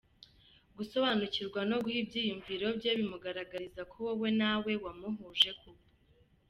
[0.77, 5.83] Gusobanukirwa no guha ibyiyumviro bye bimugaragariza ko wowe na we muhuje koko.